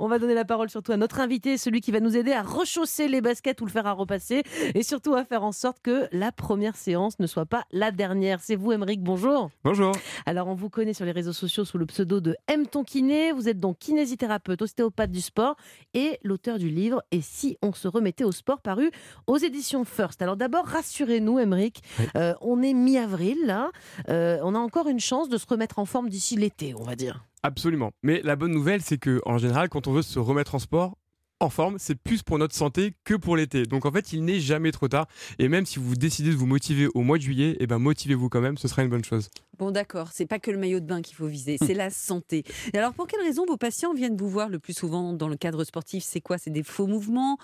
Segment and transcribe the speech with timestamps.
[0.00, 2.42] On va donner la parole surtout à notre invité, celui qui va nous aider à
[2.42, 4.42] rechausser les baskets ou le faire à repasser
[4.74, 8.40] et surtout à faire en sorte que la première séance ne soit pas la dernière.
[8.40, 9.50] C'est vous, Émeric, bonjour.
[9.64, 9.92] Bonjour.
[10.26, 12.66] Alors, on vous connaît sur les réseaux sociaux sous le pseudo de M.
[12.66, 13.32] Ton Kiné.
[13.32, 15.56] Vous êtes donc kinésithérapeute, ostéopathe du sport
[15.94, 18.90] et l'auteur du livre Et si on se remettait au sport paru
[19.26, 20.22] aux éditions First.
[20.22, 21.82] Alors, d'abord, rassurez-nous, Émeric,
[22.16, 23.70] euh, on est mi-avril là.
[24.08, 26.94] Euh, on a encore une chance de se remettre en forme d'ici l'été, on va
[26.94, 27.27] dire.
[27.42, 27.92] Absolument.
[28.02, 30.96] Mais la bonne nouvelle, c'est que en général, quand on veut se remettre en sport,
[31.40, 33.64] en forme, c'est plus pour notre santé que pour l'été.
[33.64, 35.06] Donc en fait, il n'est jamais trop tard.
[35.38, 38.28] Et même si vous décidez de vous motiver au mois de juillet, eh ben motivez-vous
[38.28, 39.28] quand même, ce sera une bonne chose.
[39.58, 42.44] Bon, d'accord, c'est pas que le maillot de bain qu'il faut viser, c'est la santé.
[42.72, 45.36] Et alors, pour quelles raisons vos patients viennent vous voir le plus souvent dans le
[45.36, 46.04] cadre sportif?
[46.04, 46.38] C'est quoi?
[46.38, 47.38] C'est des faux mouvements?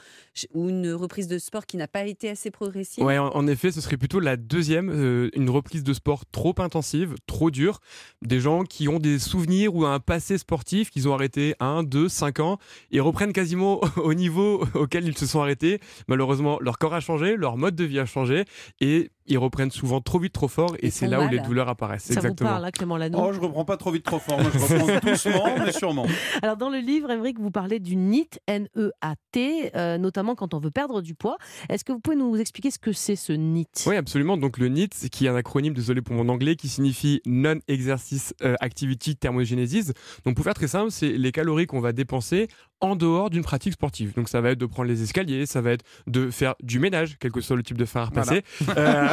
[0.53, 3.03] Ou une reprise de sport qui n'a pas été assez progressive?
[3.03, 7.17] Ouais, en, effet, ce serait plutôt la deuxième, euh, une reprise de sport trop intensive,
[7.27, 7.81] trop dure.
[8.23, 12.09] Des gens qui ont des souvenirs ou un passé sportif qu'ils ont arrêté 1, 2,
[12.09, 12.59] 5 ans
[12.93, 15.81] et reprennent quasiment au niveau auquel ils se sont arrêtés.
[16.07, 18.45] Malheureusement, leur corps a changé, leur mode de vie a changé
[18.81, 22.05] et ils reprennent souvent trop vite, trop fort, et c'est là où les douleurs apparaissent.
[22.05, 22.51] Ça exactement.
[22.51, 24.41] vous parle, Clément Lano Oh, je reprends pas trop vite, trop fort.
[24.41, 26.07] Moi, je reprends doucement, mais sûrement.
[26.43, 30.71] Alors, dans le livre, Émeric, vous parlez du NEAT, N-E-A-T, euh, notamment quand on veut
[30.71, 31.37] perdre du poids.
[31.69, 34.37] Est-ce que vous pouvez nous expliquer ce que c'est ce NEAT Oui, absolument.
[34.37, 38.55] Donc, le NEAT, qui est un acronyme, désolé pour mon anglais, qui signifie Non-Exercice euh,
[38.61, 39.93] Activity Thermogenesis.
[40.25, 42.49] Donc, pour faire très simple, c'est les calories qu'on va dépenser
[42.85, 44.15] en dehors d'une pratique sportive.
[44.15, 47.17] Donc ça va être de prendre les escaliers, ça va être de faire du ménage,
[47.19, 48.43] quel que soit le type de fer à repasser.
[48.77, 49.09] Euh,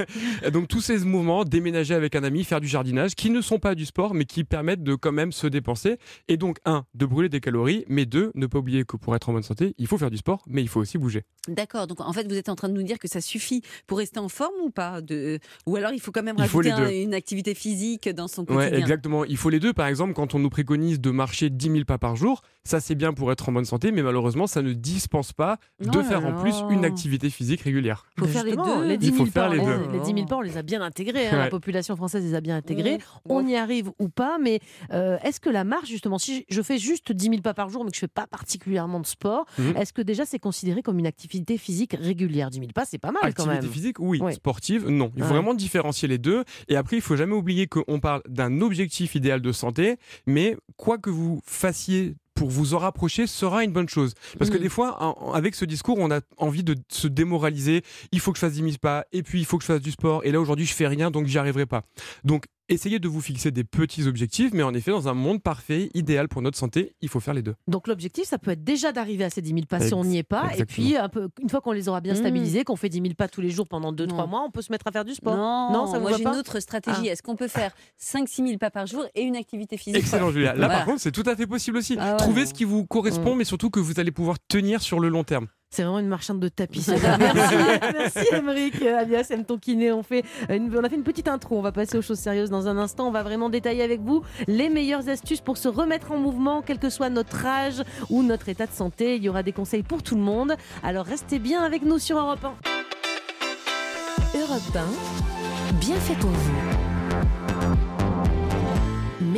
[0.52, 3.74] donc tous ces mouvements, déménager avec un ami, faire du jardinage, qui ne sont pas
[3.74, 5.98] du sport, mais qui permettent de quand même se dépenser.
[6.26, 9.28] Et donc un, de brûler des calories, mais deux, ne pas oublier que pour être
[9.28, 11.22] en bonne santé, il faut faire du sport, mais il faut aussi bouger.
[11.48, 11.86] D'accord.
[11.86, 14.18] Donc en fait, vous êtes en train de nous dire que ça suffit pour rester
[14.18, 15.38] en forme ou pas de...
[15.66, 18.70] Ou alors il faut quand même rajouter une activité physique dans son quotidien.
[18.70, 19.24] Ouais, exactement.
[19.24, 19.72] Il faut les deux.
[19.72, 22.94] Par exemple, quand on nous préconise de marcher 10 000 pas par jour, ça c'est
[22.94, 26.40] bien pour être en bonne santé, mais malheureusement, ça ne dispense pas de faire en
[26.40, 28.06] plus une activité physique régulière.
[28.16, 28.84] Il faut faire les deux.
[28.84, 29.92] Les 10 000 il faut faire les, deux.
[29.92, 31.28] les 10 000 pas, on les a bien intégrés.
[31.28, 31.38] Hein.
[31.38, 32.98] La population française les a bien intégrés.
[33.28, 34.60] On y arrive ou pas, mais
[34.92, 37.84] euh, est-ce que la marche, justement, si je fais juste 10 000 pas par jour,
[37.84, 39.76] mais que je ne fais pas particulièrement de sport, mhm.
[39.76, 42.50] est-ce que déjà c'est considéré comme une activité physique régulière?
[42.50, 43.56] 10 000 pas, c'est pas mal activité quand même.
[43.58, 44.20] Activité physique, oui.
[44.34, 45.12] Sportive, non.
[45.16, 46.44] Il faut vraiment différencier les deux.
[46.68, 49.96] Et après, il faut jamais oublier qu'on parle d'un objectif idéal de santé,
[50.26, 54.14] mais quoi que vous fassiez pour vous en rapprocher sera une bonne chose.
[54.38, 54.62] Parce que mm.
[54.62, 57.82] des fois, avec ce discours, on a envie de se démoraliser.
[58.12, 59.80] Il faut que je fasse 10 000 pas, et puis il faut que je fasse
[59.80, 61.82] du sport, et là aujourd'hui je fais rien, donc j'y arriverai pas.
[62.24, 65.90] Donc essayez de vous fixer des petits objectifs, mais en effet, dans un monde parfait,
[65.94, 67.54] idéal pour notre santé, il faut faire les deux.
[67.68, 70.18] Donc l'objectif, ça peut être déjà d'arriver à ces 10 000 pas si on n'y
[70.18, 72.18] est pas, et puis un peu, une fois qu'on les aura bien mmh.
[72.18, 74.72] stabilisés, qu'on fait 10 000 pas tous les jours pendant 2-3 mois, on peut se
[74.72, 75.36] mettre à faire du sport.
[75.36, 77.08] Non, ça moi j'ai une autre stratégie.
[77.08, 77.12] Ah.
[77.12, 80.54] Est-ce qu'on peut faire 5-6 000 pas par jour et une activité physique Excellent, Julia.
[80.54, 81.96] Là, par contre, c'est tout à fait possible aussi.
[81.98, 83.38] Ah Trouvez ce qui vous correspond, mmh.
[83.38, 85.48] mais surtout que vous allez pouvoir tenir sur le long terme.
[85.74, 86.86] C'est vraiment une marchande de tapis.
[87.18, 87.56] merci,
[87.94, 89.44] merci Émeric, alias M.
[89.60, 89.90] Kiné.
[89.90, 91.58] On, fait on a fait une petite intro.
[91.58, 93.08] On va passer aux choses sérieuses dans un instant.
[93.08, 96.78] On va vraiment détailler avec vous les meilleures astuces pour se remettre en mouvement, quel
[96.78, 99.16] que soit notre âge ou notre état de santé.
[99.16, 100.54] Il y aura des conseils pour tout le monde.
[100.84, 104.38] Alors restez bien avec nous sur Europe 1.
[104.38, 106.93] Europe 1, bien fait pour vous.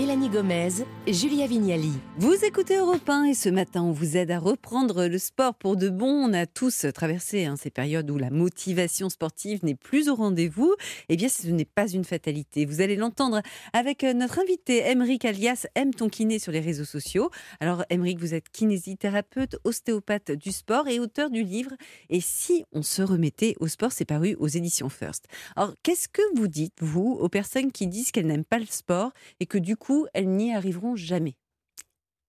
[0.06, 0.68] Mélanie Gomez,
[1.08, 1.90] Julia Vignali.
[2.18, 5.76] Vous écoutez Europe 1 et ce matin, on vous aide à reprendre le sport pour
[5.76, 6.06] de bon.
[6.06, 10.72] On a tous traversé hein, ces périodes où la motivation sportive n'est plus au rendez-vous.
[11.08, 12.66] Eh bien, ce n'est pas une fatalité.
[12.66, 15.92] Vous allez l'entendre avec euh, notre invité, Emeric alias M.
[15.92, 17.30] Tonkiné sur les réseaux sociaux.
[17.58, 21.72] Alors, Emeric, vous êtes kinésithérapeute, ostéopathe du sport et auteur du livre
[22.10, 25.24] Et si on se remettait au sport, c'est paru aux éditions First.
[25.56, 29.10] Alors, qu'est-ce que vous dites, vous, aux personnes qui disent qu'elles n'aiment pas le sport
[29.40, 31.36] et que du coup, elles n'y arriveront jamais.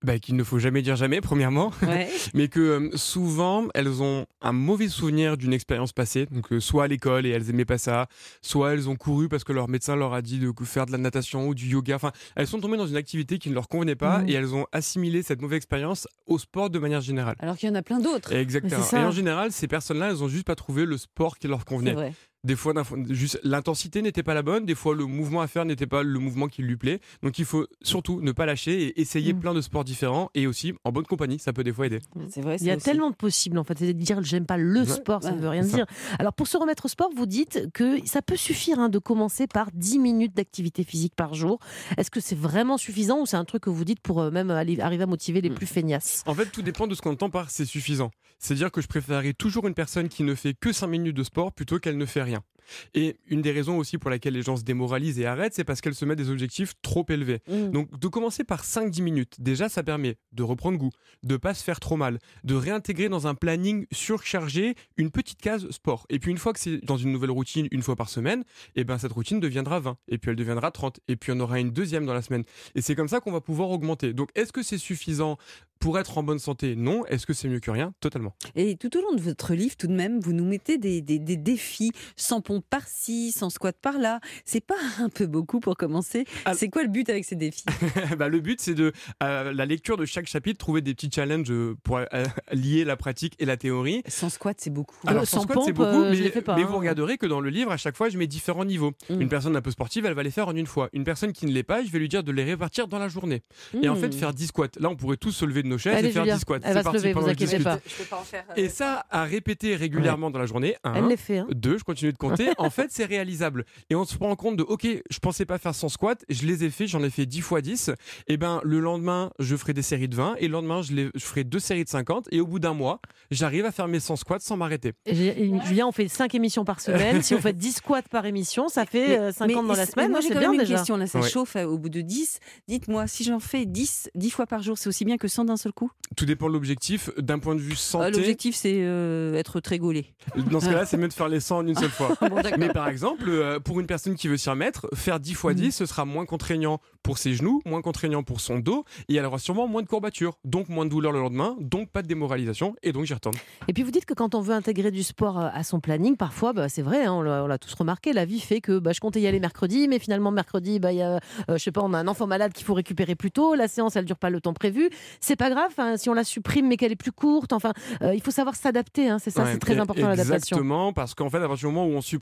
[0.06, 1.72] Bah, qu'il ne faut jamais dire jamais, premièrement,
[2.36, 6.84] mais que euh, souvent elles ont un mauvais souvenir d'une expérience passée, donc euh, soit
[6.84, 8.06] à l'école et elles aimaient pas ça,
[8.44, 11.00] soit elles ont couru parce que leur médecin leur a dit de faire de la
[11.00, 13.96] natation ou du yoga, enfin elles sont tombées dans une activité qui ne leur convenait
[13.96, 14.30] pas mmh.
[14.30, 17.36] et elles ont assimilé cette mauvaise expérience au sport de manière générale.
[17.40, 18.32] Alors qu'il y en a plein d'autres.
[18.32, 18.86] Exactement.
[18.94, 22.14] Et en général, ces personnes-là, elles ont juste pas trouvé le sport qui leur convenait.
[22.44, 22.74] Des fois,
[23.10, 24.66] juste l'intensité n'était pas la bonne.
[24.66, 27.00] Des fois, le mouvement à faire n'était pas le mouvement qui lui plaît.
[27.24, 29.40] Donc, il faut surtout ne pas lâcher et essayer mm.
[29.40, 31.40] plein de sports différents et aussi en bonne compagnie.
[31.40, 32.00] Ça peut des fois aider.
[32.30, 32.58] C'est vrai.
[32.62, 33.78] Il y a tellement de possibles en fait.
[33.80, 35.86] C'est de dire j'aime pas le sport, ça ne veut rien dire.
[36.20, 39.48] Alors, pour se remettre au sport, vous dites que ça peut suffire hein, de commencer
[39.48, 41.60] par 10 minutes d'activité physique par jour.
[41.98, 44.52] Est-ce que c'est vraiment suffisant ou c'est un truc que vous dites pour euh, même
[44.52, 45.56] arriver à motiver les mm.
[45.56, 46.24] plus feignasses?
[46.26, 48.12] En fait, tout dépend de ce qu'on entend par c'est suffisant.
[48.40, 51.24] C'est dire que je préférerais toujours une personne qui ne fait que 5 minutes de
[51.24, 52.44] sport plutôt qu'elle ne fait rien.
[52.94, 55.82] Et une des raisons aussi pour laquelle les gens se démoralisent et arrêtent, c'est parce
[55.82, 57.40] qu'elles se mettent des objectifs trop élevés.
[57.48, 57.72] Mm.
[57.72, 60.92] Donc de commencer par 5-10 minutes, déjà ça permet de reprendre goût,
[61.24, 65.70] de pas se faire trop mal, de réintégrer dans un planning surchargé une petite case
[65.70, 66.06] sport.
[66.10, 68.44] Et puis une fois que c'est dans une nouvelle routine, une fois par semaine,
[68.76, 71.60] et ben cette routine deviendra 20, et puis elle deviendra 30, et puis on aura
[71.60, 72.44] une deuxième dans la semaine.
[72.76, 74.14] Et c'est comme ça qu'on va pouvoir augmenter.
[74.14, 75.38] Donc est-ce que c'est suffisant
[75.80, 76.76] pour être en bonne santé?
[76.76, 77.06] Non.
[77.06, 77.94] Est-ce que c'est mieux que rien?
[78.00, 78.34] Totalement.
[78.56, 81.20] Et tout au long de votre livre, tout de même, vous nous mettez des, des-
[81.20, 84.20] des défis, sans par-ci, sans squat par-là.
[84.46, 86.54] C'est pas un peu beaucoup pour commencer Ah.
[86.54, 87.66] C'est quoi le but avec ces défis?
[88.18, 88.92] Bah, le but, c'est de
[89.24, 92.06] euh, la lecture de chaque chapitre, trouver des petits challenges euh, pour euh,
[92.52, 94.02] lier la pratique et la théorie.
[94.08, 94.96] Sans squat, c'est beaucoup.
[95.04, 96.64] Alors, Alors, sans sans squat, c'est pompe, beaucoup, euh, je mais, les fais pas, mais
[96.64, 96.68] hein.
[96.70, 98.92] vous regarderez que dans le livre, à chaque fois, je mets différents niveaux.
[99.10, 99.22] Mm.
[99.22, 100.90] Une personne un peu sportive, elle va les faire en une fois.
[100.94, 103.08] Une personne qui ne l'est pas, je vais lui dire de les répartir dans la
[103.08, 103.44] journée.
[103.82, 104.14] Et en fait, Mm.
[104.14, 104.68] faire 10 squats.
[104.80, 106.60] Là, on pourrait tous se lever de nos chaises Allez, et faire Julia, 10 squats.
[106.64, 107.64] elle va C'est se parti lever, vous inquiétez discute.
[107.64, 107.80] pas.
[107.86, 108.44] Je peux pas en faire.
[108.50, 111.40] euh, Et ça, à répéter régulièrement dans la journée, un, Elle les fait.
[111.40, 111.48] hein.
[111.52, 112.47] deux, je continue de compter.
[112.58, 113.66] En fait, c'est réalisable.
[113.90, 116.64] Et on se rend compte de, ok, je pensais pas faire 100 squats, je les
[116.64, 117.92] ai fait, j'en ai fait 10 fois 10.
[118.28, 121.10] Et ben, le lendemain, je ferai des séries de 20, et le lendemain, je, les-
[121.16, 123.00] je ferai deux séries de 50, et au bout d'un mois,
[123.32, 124.94] j'arrive à faire mes 100 squats sans m'arrêter.
[125.08, 127.22] Julien, on fait 5 émissions par semaine.
[127.22, 130.12] si on fait 10 squats par émission, ça fait euh, 50 dans la semaine.
[130.12, 130.76] Moi, j'ai quand bien même une déjà.
[130.76, 130.98] question.
[130.98, 131.30] Là, ça Ouais.
[131.30, 132.40] chauffe euh, au bout de 10.
[132.68, 135.58] Dites-moi, si j'en fais 10, 10 fois par jour, c'est aussi bien que 100 d'un
[135.58, 135.92] seul coup?
[136.16, 137.10] Tout dépend de l'objectif.
[137.18, 140.14] D'un point de vue Euh, santé, L'objectif, c'est euh, être très gaulé.
[140.52, 142.16] dans ce cas-là, c'est mieux de faire les 100 en une seule fois.
[142.22, 145.54] Bon, Mais par exemple, euh, pour une personne qui veut s'y remettre, faire 10 fois
[145.54, 145.56] Mm.
[145.56, 149.26] 10, ce sera moins contraignant pour ses genoux, moins contraignant pour son dos, et elle
[149.26, 152.76] aura sûrement moins de courbatures, donc moins de douleur le lendemain, donc pas de démoralisation,
[152.84, 153.36] et donc j'y retourne.
[153.68, 156.18] Et puis vous dites que quand on veut intégrer du sport euh, à son planning,
[156.18, 159.00] parfois, bah, c'est vrai, hein, on l'a tous remarqué, la vie fait que bah, je
[159.00, 161.20] comptais y aller mercredi, mais finalement mercredi, bah, il y a, euh,
[161.50, 163.96] je sais pas, on a un enfant malade qu'il faut récupérer plus tôt, la séance
[163.96, 164.90] elle dure pas le temps prévu.
[165.22, 167.54] C'est pas grave hein, si on la supprime mais qu'elle est plus courte.
[167.54, 169.10] Enfin, euh, il faut savoir s'adapter.
[169.10, 170.58] hein, c'est ça, Ouais, c'est très et- important l'adaptation.
[170.58, 172.17] Exactement, parce qu'en fait, à partir du moment où on supprime,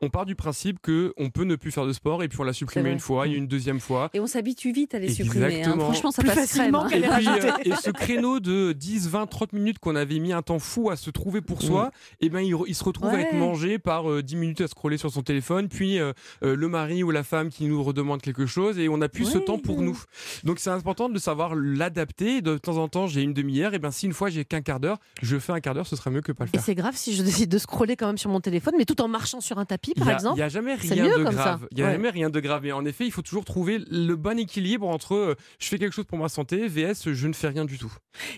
[0.00, 2.44] on part du principe que on peut ne plus faire de sport, et puis on
[2.44, 4.10] l'a supprimé une fois, une deuxième fois.
[4.14, 5.64] Et on s'habitue vite à les supprimer.
[5.64, 5.76] hein.
[5.78, 7.18] Franchement, ça Plus passe facilement crème, hein.
[7.18, 10.42] Et, puis, euh, et ce créneau de 10, 20, 30 minutes qu'on avait mis un
[10.42, 11.90] temps fou à se trouver pour soi,
[12.20, 15.10] et ben il, se retrouve à être mangé par euh, 10 minutes à scroller sur
[15.10, 16.12] son téléphone, puis euh,
[16.42, 19.24] euh, le mari ou la femme qui nous redemande quelque chose, et on n'a plus
[19.24, 19.98] ce temps pour nous.
[20.44, 22.40] Donc c'est important de savoir l'adapter.
[22.40, 24.80] De temps en temps, j'ai une demi-heure, et ben si une fois j'ai qu'un quart
[24.80, 26.62] d'heure, je fais un quart d'heure, ce sera mieux que pas le Et faire.
[26.62, 29.08] c'est grave si je décide de scroller quand même sur mon téléphone, mais tout en
[29.08, 30.34] marchant sur un tapis, par Il y a- exemple.
[30.36, 31.66] Il n'y a jamais rien mieux de comme grave.
[31.70, 31.92] Il n'y a Ouais.
[31.92, 32.62] jamais rien de grave.
[32.62, 35.92] Mais en effet, il faut toujours trouver le bon équilibre entre euh, je fais quelque
[35.92, 37.92] chose pour ma santé, VS, je ne fais rien du tout.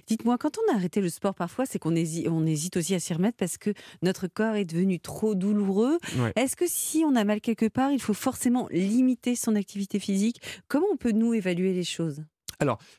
[0.06, 3.00] Dites-moi, quand on a arrêté le sport parfois, c'est qu'on hésite, on hésite aussi à
[3.00, 3.70] s'y remettre parce que
[4.02, 5.98] notre corps est devenu trop douloureux.
[6.18, 6.32] Ouais.
[6.36, 10.40] Est-ce que si on a mal quelque part, il faut forcément limiter son activité physique?
[10.68, 12.22] Comment on peut nous évaluer les choses?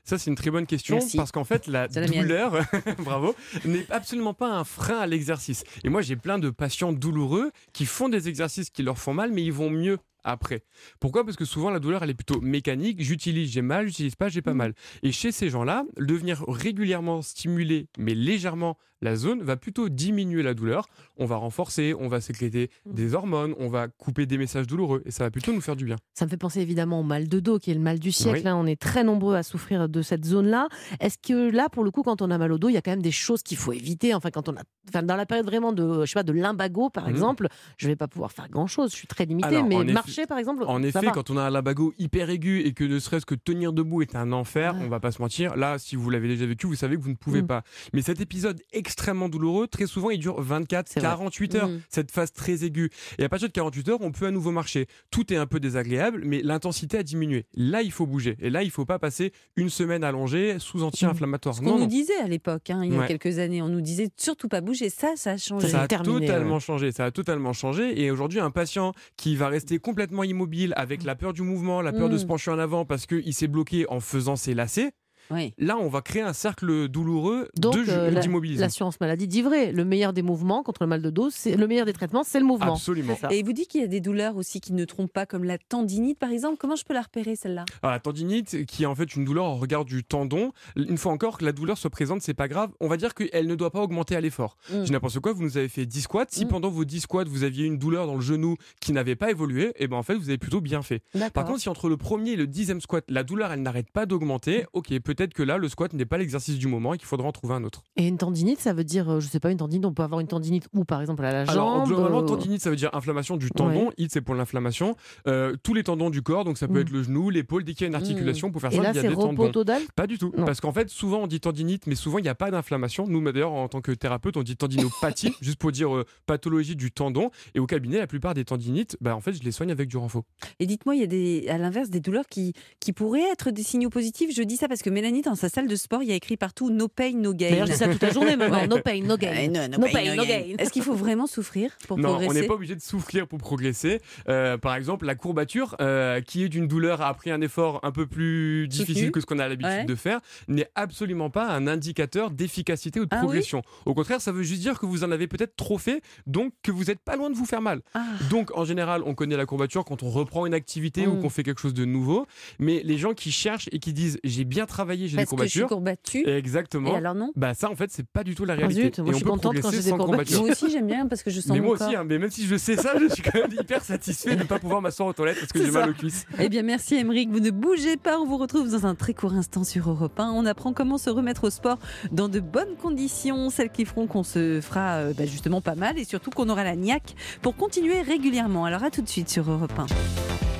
[0.05, 1.17] Ça, c'est une très bonne question Merci.
[1.17, 1.87] parce qu'en fait, la
[2.23, 2.53] douleur,
[2.99, 3.35] bravo,
[3.65, 5.63] n'est absolument pas un frein à l'exercice.
[5.83, 9.31] Et moi, j'ai plein de patients douloureux qui font des exercices qui leur font mal,
[9.33, 10.63] mais ils vont mieux après.
[10.99, 11.25] Pourquoi?
[11.25, 14.41] Parce que souvent la douleur elle est plutôt mécanique, j'utilise, j'ai mal, j'utilise pas, j'ai
[14.41, 14.57] pas Mhm.
[14.57, 14.73] mal.
[15.01, 20.43] Et chez ces gens-là, le venir régulièrement stimuler, mais légèrement la zone, va plutôt diminuer
[20.43, 20.87] la douleur.
[21.17, 22.93] On va renforcer, on va sécréter Mhm.
[22.93, 25.85] des hormones, on va couper des messages douloureux et ça va plutôt nous faire du
[25.85, 25.95] bien.
[26.13, 28.41] Ça me fait penser évidemment au mal de dos, qui est le mal du siècle.
[28.43, 28.47] Oui.
[28.47, 28.55] hein.
[28.55, 30.67] On est très nombreux à souffrir de cette zone-là.
[30.99, 32.81] Est-ce que là, pour le coup, quand on a mal au dos, il y a
[32.81, 34.13] quand même des choses qu'il faut éviter?
[34.13, 36.89] Enfin, quand on a, enfin, dans la période vraiment de, je sais pas, de limbago,
[36.89, 37.09] par Mhm.
[37.11, 37.47] exemple,
[37.77, 38.91] je vais pas pouvoir faire grand-chose.
[38.91, 39.47] Je suis très limitée.
[39.47, 41.11] Alors, mais effet- marcher, par exemple, En ça effet, va.
[41.11, 44.15] quand on a un limbago hyper aigu et que ne serait-ce que tenir debout est
[44.15, 44.81] un enfer, Ouais.
[44.85, 45.55] on va pas se mentir.
[45.55, 47.47] Là, si vous l'avez déjà vécu, vous savez que vous ne pouvez Mm.
[47.47, 47.63] pas.
[47.93, 51.09] Mais cet épisode extrêmement douloureux, très souvent, il dure 24, C'est vrai.
[51.09, 51.81] 48 heures, Mm.
[51.89, 52.89] cette phase très aiguë.
[53.19, 54.87] Et à partir de 48 heures, on peut à nouveau marcher.
[55.11, 57.45] Tout est un peu désagréable, mais l'intensité a diminué.
[57.53, 58.35] Là, il faut bouger.
[58.39, 61.53] Et là, il faut pas passer une semaine allongée sous anti-inflammatoire.
[61.55, 61.85] Ce qu'on nous non.
[61.85, 63.07] disait à l'époque, hein, il y a Ouais.
[63.07, 64.89] quelques années, on nous disait surtout pas bouger.
[64.89, 65.67] Ça, ça a changé.
[65.67, 68.01] Ça a terminé, totalement changé, ça a totalement changé.
[68.01, 71.93] Et aujourd'hui, un patient qui va rester complètement immobile avec la peur du mouvement, la
[71.93, 72.19] peur de Mm.
[72.19, 74.91] se pencher en avant parce qu'il s'est bloqué en faisant ses lacets,
[75.31, 75.53] Oui.
[75.57, 78.61] là, on va créer un cercle douloureux euh, la- d'immobilisme.
[78.61, 79.71] l'assurance maladie dit vrai.
[79.71, 82.39] Le meilleur des mouvements contre le mal de dos, c'est le meilleur des traitements, c'est
[82.39, 82.73] le mouvement.
[82.73, 83.17] Absolument.
[83.29, 85.43] Et il vous dit qu'il y a des douleurs aussi qui ne trompent pas, comme
[85.43, 86.57] la tendinite par exemple.
[86.59, 87.65] Comment je peux la repérer celle-là?
[87.81, 91.11] Alors, la tendinite, qui est en fait une douleur au regard du tendon, une fois
[91.11, 92.71] encore que la douleur se présente, c'est pas grave.
[92.79, 94.57] On va dire qu'elle ne doit pas augmenter à l'effort.
[94.71, 94.85] Mm.
[94.85, 96.25] Je n'importe quoi, vous nous avez fait 10 squats.
[96.29, 96.49] Si Mm.
[96.49, 99.73] pendant vos 10 squats, vous aviez une douleur dans le genou qui n'avait pas évolué,
[99.77, 101.03] et ben en fait, vous avez plutôt bien fait.
[101.33, 104.05] Par contre, si entre le premier et le dixième squat, la douleur, elle n'arrête pas
[104.05, 107.05] d'augmenter, ok, peut-être peut-être que là, le squat n'est pas l'exercice du moment et qu'il
[107.05, 107.83] faudra en trouver un autre.
[107.97, 110.21] Et une tendinite, ça veut dire, euh, je sais pas, une tendinite, on peut avoir
[110.21, 112.89] une tendinite où par exemple à la jambe Alors, globalement, euh, tendinite, ça veut dire
[112.93, 113.91] inflammation du tendon.
[113.97, 114.95] It, c'est pour l'inflammation.
[115.27, 116.81] Euh, tous les tendons du corps, donc ça peut Mm.
[116.83, 118.91] être le genou, l'épaule, dès qu'il y a une articulation, pour faire Et ça, là,
[118.91, 119.51] il y a c'est des tendons.
[119.51, 119.81] total?
[119.93, 120.31] Pas du tout.
[120.37, 120.45] Non.
[120.45, 123.05] Parce qu'en fait, souvent on dit tendinite, mais souvent il n'y a pas d'inflammation.
[123.05, 126.91] Nous, d'ailleurs, en tant que thérapeute, on dit tendinopathie, juste pour dire euh, pathologie du
[126.91, 127.29] tendon.
[127.55, 129.97] Et au cabinet, la plupart des tendinites, bah, en fait, je les soigne avec du
[129.97, 130.23] renfort.
[130.59, 133.63] Et dites-moi, il y a des, à l'inverse des douleurs qui, qui pourraient être des
[133.63, 134.33] signaux positifs?
[134.33, 136.37] Je dis ça parce que Mélanie, dans sa salle de sport, il y a écrit
[136.37, 137.49] partout No pain, no gain.
[137.49, 138.65] D'ailleurs, je dis ça toute la journée maintenant.
[138.67, 139.47] No pain, no gain.
[139.47, 140.39] No, no No pain, pain, no gain.
[140.41, 140.55] gain.
[140.57, 143.39] Est-ce qu'il faut vraiment souffrir pour Non, on progresser n'est pas obligé de souffrir pour
[143.39, 143.99] progresser.
[144.29, 148.05] Euh, par exemple, la courbature, euh, qui est d'une douleur après un effort un peu
[148.07, 149.11] plus difficile Soutenu.
[149.11, 149.85] que ce qu'on a l'habitude Ouais.
[149.85, 153.61] de faire, n'est absolument pas un indicateur d'efficacité ou de Ah oui progression.
[153.85, 156.71] Au contraire, ça veut juste dire que vous en avez peut-être trop fait, donc que
[156.71, 157.81] vous n'êtes pas loin de vous faire mal.
[157.93, 158.03] Ah.
[158.29, 161.21] Donc, en général, on connaît la courbature quand on reprend une activité ou Mm.
[161.21, 162.25] qu'on fait quelque chose de nouveau.
[162.59, 165.47] Mais les gens qui cherchent et qui disent j'ai bien travaillé, j'ai des Parce que
[165.47, 165.65] je
[166.03, 166.29] suis.
[166.29, 166.93] Exactement.
[166.93, 168.81] Et alors non Bah ça en fait c'est pas du tout la Ah, réalité.
[168.83, 170.05] zut, moi, et je suis contente quand j'ai des courbatures.
[170.05, 170.41] courbature.
[170.41, 172.31] Moi aussi, j'aime bien parce que je sens Mais mon moi aussi, hein, mais même
[172.31, 175.09] si je sais ça, je suis quand même hyper satisfait de ne pas pouvoir m'asseoir
[175.09, 176.25] aux toilettes parce que j'ai mal aux cuisses.
[176.39, 177.29] Eh bien, merci Émeric.
[177.31, 178.19] Vous ne bougez pas.
[178.19, 180.31] On vous retrouve dans un très court instant sur Europe 1.
[180.31, 181.77] On apprend comment se remettre au sport
[182.11, 185.97] dans de bonnes conditions, celles qui feront qu'on se fera euh, bah, justement pas mal
[185.97, 188.65] et surtout qu'on aura la niaque pour continuer régulièrement.
[188.65, 189.85] Alors à tout de suite sur Europe 1.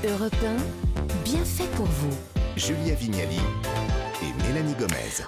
[0.10, 2.16] Europe 1, bien fait pour vous.
[2.56, 3.38] Julia Vignali
[4.22, 4.39] et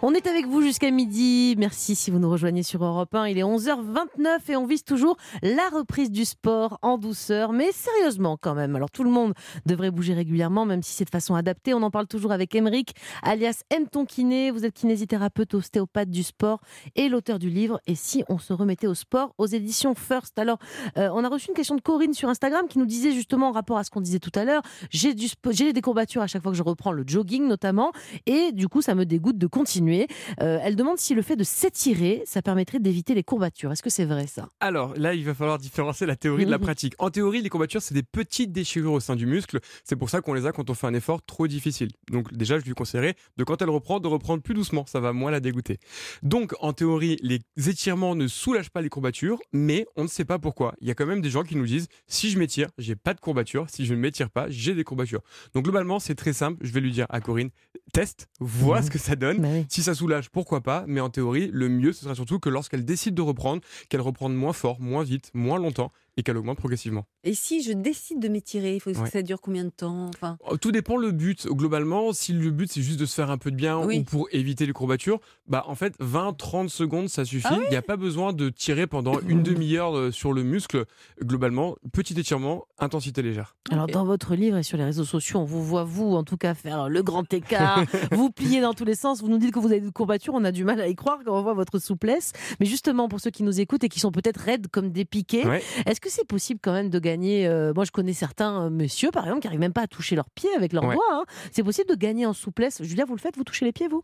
[0.01, 1.53] On est avec vous jusqu'à midi.
[1.55, 3.27] Merci si vous nous rejoignez sur Europe 1.
[3.27, 8.35] Il est 11h29 et on vise toujours la reprise du sport en douceur, mais sérieusement
[8.41, 8.75] quand même.
[8.75, 9.33] Alors tout le monde
[9.67, 11.75] devrait bouger régulièrement, même si c'est de façon adaptée.
[11.75, 13.87] On en parle toujours avec Emeric, alias M.
[13.87, 14.49] Ton Kiné.
[14.49, 16.59] Vous êtes kinésithérapeute, ostéopathe du sport
[16.95, 20.39] et l'auteur du livre Et si on se remettait au sport aux éditions First?
[20.39, 20.57] Alors,
[20.97, 23.51] euh, on a reçu une question de Corinne sur Instagram qui nous disait justement en
[23.51, 26.57] rapport à ce qu'on disait tout à l'heure, j'ai des courbatures à chaque fois que
[26.57, 27.91] je reprends le jogging notamment,
[28.25, 30.07] et du coup ça me dégoûte de continuer.
[30.41, 33.71] Euh, elle demande si le fait de s'étirer, ça permettrait d'éviter les courbatures.
[33.71, 34.49] Est-ce que c'est vrai ça?
[34.59, 36.63] Alors là, il va falloir différencier la théorie de la Mhm.
[36.63, 36.93] pratique.
[36.97, 39.59] En théorie, les courbatures, c'est des petites déchirures au sein du muscle.
[39.83, 41.89] C'est pour ça qu'on les a quand on fait un effort trop difficile.
[42.09, 44.85] Donc déjà, je lui conseillerais de quand elle reprend, de reprendre plus doucement.
[44.85, 45.77] Ça va moins la dégoûter.
[46.23, 47.39] Donc en théorie, les
[47.69, 50.73] étirements ne soulagent pas les courbatures, mais on ne sait pas pourquoi.
[50.81, 53.13] Il y a quand même des gens qui nous disent si je m'étire, j'ai pas
[53.13, 53.65] de courbatures.
[53.69, 55.21] Si je ne m'étire pas, j'ai des courbatures.
[55.53, 56.57] Donc globalement, c'est très simple.
[56.61, 57.49] Je vais lui dire à Corinne,
[57.91, 58.85] teste, vois Mhm.
[58.85, 59.39] ce que ça donne.
[59.39, 59.65] Bah oui.
[59.69, 62.85] Si ça soulage, pourquoi pas, mais en théorie, le mieux, ce sera surtout que lorsqu'elle
[62.85, 67.05] décide de reprendre, qu'elle reprenne moins fort, moins vite, moins longtemps et qu'elle augmente progressivement.
[67.23, 69.09] Et si je décide de m'étirer, il faut que Ouais.
[69.09, 71.47] ça dure combien de temps enfin, Oh, Tout dépend le but.
[71.47, 73.99] Globalement, si le but c'est juste de se faire un peu de bien Oui.
[73.99, 77.47] ou pour éviter les courbatures, bah en fait 20-30 secondes ça suffit.
[77.49, 80.85] Ah Il n'y a pas besoin de tirer pendant une demi-heure euh, sur le muscle.
[81.23, 83.55] Globalement, petit étirement, intensité légère.
[83.71, 86.37] Alors dans votre livre et sur les réseaux sociaux, on vous voit vous en tout
[86.37, 89.59] cas faire le grand écart, vous pliez dans tous les sens, vous nous dites que
[89.59, 91.79] vous avez des courbatures, on a du mal à y croire quand on voit votre
[91.79, 92.33] souplesse.
[92.59, 95.45] Mais justement pour ceux qui nous écoutent et qui sont peut-être raides comme des piquets,
[95.47, 95.63] Ouais.
[95.85, 99.09] est-ce que c'est possible quand même de gagner euh, Moi je connais certains euh, messieurs
[99.11, 100.95] par exemple qui n'arrivent même pas à toucher leurs pieds avec leurs Ouais.
[100.95, 101.03] doigts.
[101.13, 101.23] hein.
[101.51, 102.81] C'est possible de gagner en souplesse.
[102.83, 104.03] Julia, vous le faites, vous touchez les pieds vous?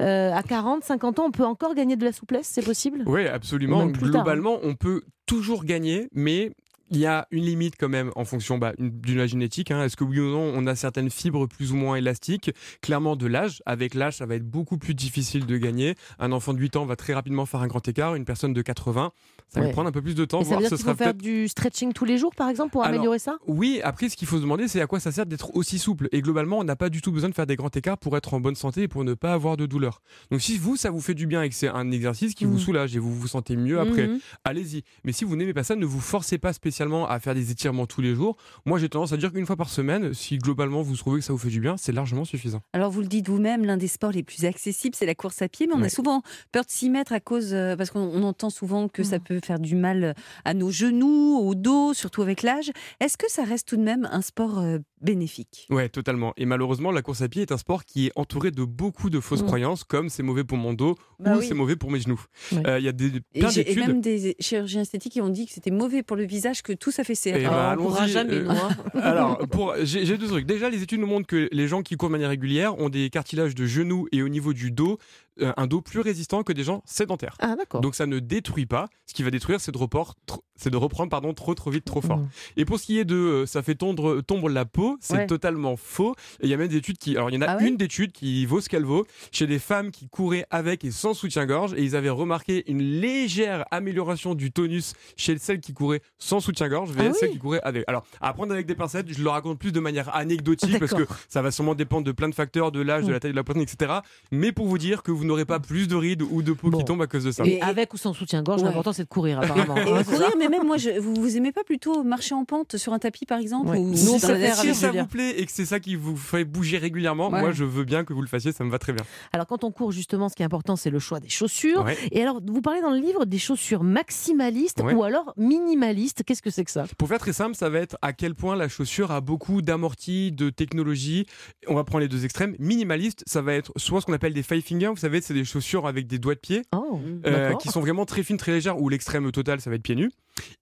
[0.00, 3.02] Euh, À 40, 50 ans, on peut encore gagner de la souplesse, c'est possible?
[3.06, 3.78] Oui, absolument.
[3.80, 4.08] Tard, hein.
[4.08, 6.52] Globalement, on peut toujours gagner, mais
[6.90, 9.70] il y a une limite quand même en fonction bah, une- d'une génétique.
[9.70, 9.84] hein.
[9.84, 12.50] Est-ce que oui ou non, on a certaines fibres plus ou moins élastiques?
[12.80, 13.62] Clairement de l'âge.
[13.66, 15.96] Avec l'âge, ça va être beaucoup plus difficile de gagner.
[16.18, 18.14] Un enfant de 8 ans va très rapidement faire un grand écart.
[18.14, 19.12] Une personne de 80,
[19.48, 20.40] ça va prendre un peu plus de temps.
[20.40, 22.70] Et ça veut dire ce sera faut faire du stretching tous les jours par exemple
[22.72, 23.38] pour Alors, améliorer ça?
[23.46, 26.08] oui, après, ce qu'il faut se demander, c'est à quoi ça sert d'être aussi souple.
[26.12, 28.34] Et globalement, on n'a pas du tout besoin de faire des grands écarts pour être
[28.34, 30.02] en bonne santé et pour ne pas avoir de douleur.
[30.30, 32.52] Donc, si vous, ça vous fait du bien et que c'est un exercice qui vous
[32.54, 32.58] Mhm.
[32.58, 34.18] soulage et vous vous sentez mieux après, Mhm.
[34.44, 34.82] allez-y.
[35.04, 37.86] Mais si vous n'aimez pas ça, ne vous forcez pas spécialement à faire des étirements
[37.86, 38.36] tous les jours.
[38.66, 41.32] Moi, j'ai tendance à dire qu'une fois par semaine, si globalement vous trouvez que ça
[41.32, 42.60] vous fait du bien, c'est largement suffisant.
[42.72, 45.48] Alors vous le dites vous-même, l'un des sports les plus accessibles, c'est la course à
[45.48, 48.22] pied, mais on a souvent peur de s'y mettre à cause, euh, parce qu'on on
[48.24, 49.22] entend souvent que ça Mm.
[49.44, 50.14] Faire du mal
[50.44, 52.70] à nos genoux, au dos, surtout avec l'âge.
[53.00, 56.32] Est-ce que ça reste tout de même un sport euh, bénéfique Ouais, totalement.
[56.36, 59.20] Et malheureusement, la course à pied est un sport qui est entouré de beaucoup de
[59.20, 59.46] fausses Mhm.
[59.46, 61.46] croyances, comme c'est mauvais pour mon dos Bah ou oui.
[61.46, 62.20] c'est mauvais pour mes genoux.
[62.52, 63.78] Euh, Il y a des, et, plein et d'études.
[63.86, 66.90] même des chirurgiens esthétiques qui ont dit que c'était mauvais pour le visage, que tout
[66.90, 67.32] s'affaissait.
[67.36, 68.68] Eh Enfin, ben, on jamais, euh, nous, hein.
[69.02, 70.46] Alors, pour, j'ai deux trucs.
[70.46, 73.10] Déjà, les études nous montrent que les gens qui courent de manière régulière ont des
[73.10, 74.98] cartilages de genoux et au niveau du dos,
[75.40, 77.36] euh, un dos plus résistant que des gens sédentaires.
[77.40, 77.80] Ah d'accord.
[77.80, 78.88] Donc ça ne détruit pas.
[79.06, 80.16] Ce qui va détruire, c'est de report,
[80.58, 82.18] c'est de reprendre pardon trop trop vite, trop fort.
[82.18, 82.28] Mmh.
[82.58, 85.26] Et pour ce qui est de euh, ça fait tondre, tomber la peau, c'est Ouais.
[85.26, 86.14] totalement faux.
[86.40, 87.16] Et il y a même des études qui.
[87.16, 89.46] Alors il y en a Ah ouais une d'étude qui vaut ce qu'elle vaut chez
[89.46, 91.72] des femmes qui couraient avec et sans soutien-gorge.
[91.74, 96.90] Et ils avaient remarqué une légère amélioration du tonus chez celles qui couraient sans soutien-gorge
[96.90, 97.84] vers Ah celles qui couraient avec.
[97.88, 101.06] Alors à prendre avec des pincettes, je le raconte plus de manière anecdotique parce que
[101.28, 103.44] ça va sûrement dépendre de plein de facteurs, de l'âge, de la taille de la
[103.44, 103.92] poitrine, etc.
[104.32, 106.78] Mais pour vous dire que vous n'aurez pas plus de rides ou de peau Bon.
[106.78, 107.44] qui tombe à cause de ça.
[107.46, 108.68] Et avec ou sans soutien-gorge, Ouais.
[108.68, 109.76] l'important c'est de courir apparemment.
[109.76, 112.92] Et hein, courir, même moi, je, vous, vous aimez pas plutôt marcher en pente sur
[112.92, 113.78] un tapis, par exemple Ouais.
[113.78, 115.64] ou Nous, dans on la préfère nature avec si ça vous plaît et que c'est
[115.64, 117.40] ça qui vous fait bouger régulièrement, Ouais.
[117.40, 119.04] moi je veux bien que vous le fassiez, ça me va très bien.
[119.32, 121.84] Alors quand on court justement, ce qui est important, c'est le choix des chaussures.
[121.84, 121.96] Ouais.
[122.12, 124.94] Et alors, vous parlez dans le livre des chaussures maximalistes Ouais.
[124.94, 126.22] ou alors minimalistes.
[126.24, 126.84] Qu'est-ce que c'est que ça?
[126.96, 130.32] Pour faire très simple, ça va être à quel point la chaussure a beaucoup d'amortis,
[130.32, 131.26] de technologie.
[131.66, 132.54] On va prendre les deux extrêmes.
[132.58, 135.44] Minimaliste, ça va être soit ce qu'on appelle des five fingers, vous savez, c'est des
[135.44, 136.62] chaussures avec des doigts de pied.
[136.74, 139.82] Oh, euh, qui sont vraiment très fines, très légères, ou l'extrême total, ça va être
[139.82, 140.10] pieds nus.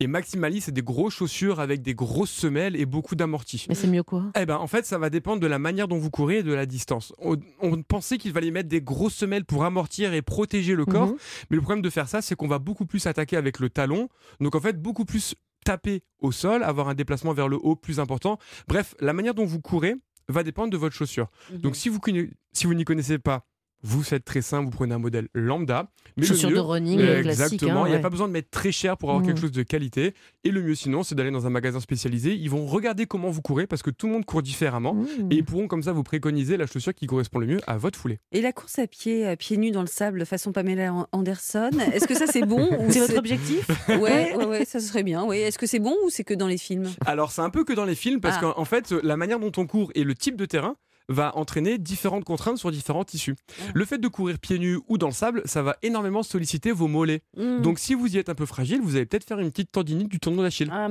[0.01, 3.67] Et maximaliste, c'est des grosses chaussures avec des grosses semelles et beaucoup d'amortis.
[3.69, 4.25] Mais c'est mieux quoi?
[4.39, 6.53] Eh ben, en fait, ça va dépendre de la manière dont vous courez et de
[6.53, 7.13] la distance.
[7.19, 11.09] On, on pensait qu'il fallait mettre des grosses semelles pour amortir et protéger le corps,
[11.09, 11.17] Mhm.
[11.51, 14.09] mais le problème de faire ça, c'est qu'on va beaucoup plus attaquer avec le talon.
[14.41, 17.99] Donc, en fait, beaucoup plus taper au sol, avoir un déplacement vers le haut plus
[17.99, 18.39] important.
[18.69, 19.95] Bref, la manière dont vous courez
[20.29, 21.29] va dépendre de votre chaussure.
[21.53, 21.59] Mhm.
[21.59, 22.01] Donc, si vous,
[22.53, 23.47] si vous n'y connaissez pas,
[23.87, 25.89] vous faites très simple, vous prenez un modèle lambda.
[26.17, 27.43] Mais le Chaussures mieux- de running euh, classique.
[27.45, 28.03] Exactement, hein, il n'y a ouais.
[28.03, 30.15] pas besoin de mettre très cher pour avoir quelque chose de qualité.
[30.45, 32.35] Et le mieux sinon, c'est d'aller dans un magasin spécialisé.
[32.35, 34.95] Ils vont regarder comment vous courez parce que tout le monde court différemment.
[34.95, 35.31] Mmh.
[35.31, 37.99] Et ils pourront comme ça vous préconiser la chaussure qui correspond le mieux à votre
[37.99, 38.19] foulée.
[38.33, 41.71] Et la course à pied, à pieds nus dans le sable, façon Pamela An- Anderson,
[41.93, 43.69] est-ce que ça c'est bon ou C'est votre objectif?
[43.89, 45.25] Ouais, ouais, ouais, ça serait bien.
[45.25, 45.41] Ouais.
[45.41, 46.89] Est-ce que c'est bon ou c'est que dans les films?
[47.05, 48.41] Alors c'est un peu que dans les films parce Ah.
[48.41, 50.77] qu'en en fait la manière dont on court et le type de terrain
[51.09, 53.37] va entraîner différentes contraintes sur différents tissus.
[53.49, 53.73] Ah.
[53.75, 56.89] Le fait de courir pieds nus ou dans le sable, ça va énormément solliciter vos
[56.89, 57.23] mollets.
[57.37, 57.63] Hmm.
[57.63, 60.09] Donc si vous y êtes un peu fragile, vous allez peut-être faire une petite tendinite
[60.09, 60.71] du tendon d'Achille.
[60.73, 60.89] Ah.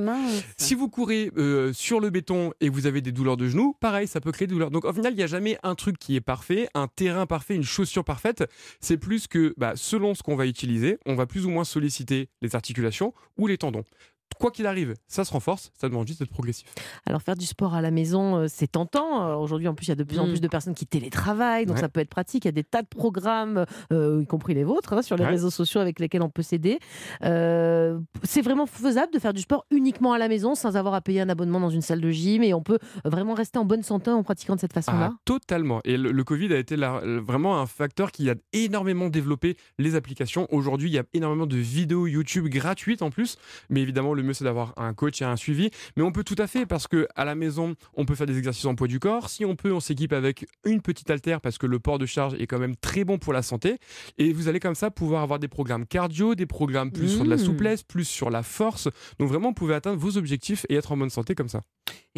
[0.56, 3.76] Si vous courez euh, sur le béton et que vous avez des douleurs de genoux,
[3.80, 4.70] pareil, ça peut créer des douleurs.
[4.70, 7.54] Donc au final, il n'y a jamais un truc qui est parfait, un terrain parfait,
[7.54, 8.44] une chaussure parfaite.
[8.80, 12.28] C'est plus que bah, selon ce qu'on va utiliser, on va plus ou moins solliciter
[12.42, 13.84] les articulations ou les tendons.
[14.38, 16.66] Quoi qu'il arrive, ça se renforce, ça demande juste d'être progressif.
[17.06, 19.22] Alors faire du sport à la maison, euh, c'est tentant.
[19.24, 20.30] Alors, Aujourd'hui, en plus, il y a de plus en Mm.
[20.30, 21.80] plus de personnes qui télétravaillent, donc Ouais.
[21.82, 22.44] ça peut être pratique.
[22.44, 25.24] Il y a des tas de programmes, euh, y compris les vôtres, hein, sur les
[25.24, 25.30] Ouais.
[25.30, 26.78] réseaux sociaux avec lesquels on peut s'aider.
[27.22, 31.00] Euh, c'est vraiment faisable de faire du sport uniquement à la maison sans avoir à
[31.00, 33.82] payer un abonnement dans une salle de gym et on peut vraiment rester en bonne
[33.82, 35.10] santé en pratiquant de cette façon-là.
[35.12, 35.80] Ah, totalement.
[35.84, 39.94] Et le, le Covid a été la- vraiment un facteur qui a énormément développé les
[39.94, 40.46] applications.
[40.50, 43.36] Aujourd'hui, il y a énormément de vidéos YouTube gratuites en plus.
[43.70, 45.70] Mais évidemment, le mieux, c'est d'avoir un coach et un suivi.
[45.96, 48.36] Mais on peut tout à fait parce que à la maison, on peut faire des
[48.38, 49.30] exercices en poids du corps.
[49.30, 52.34] Si on peut, on s'équipe avec une petite haltère parce que le port de charge
[52.34, 53.78] est quand même très bon pour la santé.
[54.18, 57.30] Et vous allez comme ça pouvoir avoir des programmes cardio, des programmes plus sur de
[57.30, 57.38] la Mmh.
[57.38, 58.88] souplesse, plus sur la force.
[59.18, 61.60] Donc vraiment, vous pouvez atteindre vos objectifs et être en bonne santé comme ça.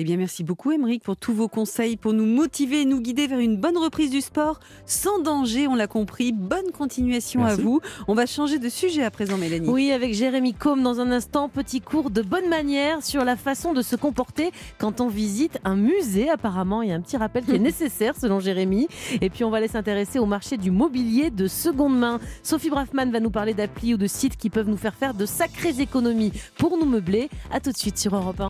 [0.01, 3.27] Eh bien, merci beaucoup, Émeric, pour tous vos conseils, pour nous motiver et nous guider
[3.27, 6.33] vers une bonne reprise du sport, sans danger, on l'a compris.
[6.33, 7.61] Bonne continuation Merci.
[7.61, 7.81] à vous.
[8.07, 9.69] On va changer de sujet à présent, Mélanie.
[9.69, 13.73] Oui, avec Jérémy Combe dans un instant, petit cours de bonne manière sur la façon
[13.73, 16.31] de se comporter quand on visite un musée.
[16.31, 18.87] Apparemment, il y a un petit rappel qui est nécessaire selon Jérémy.
[19.21, 22.21] Et puis, on va aller s'intéresser au marché du mobilier de seconde main.
[22.45, 25.27] Sophie Braffman va nous parler d'applis ou de sites qui peuvent nous faire faire de
[25.27, 27.31] sacrées économies pour nous meubler.
[27.51, 28.47] À tout de suite sur Europe 1.